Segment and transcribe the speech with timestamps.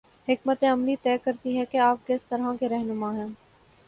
[0.27, 3.27] حکمت عملی طے کرتی ہے کہ آپ کس سطح کے رہنما ہیں۔